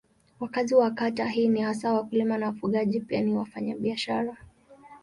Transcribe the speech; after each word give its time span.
Wakazi 0.39 0.75
wa 0.75 0.91
kata 0.91 1.25
hii 1.29 1.47
ni 1.47 1.61
hasa 1.61 1.93
wakulima 1.93 2.37
na 2.37 2.45
wafugaji 2.45 2.99
pia 2.99 3.21
ni 3.21 3.33
wafanyabiashara. 3.33 4.37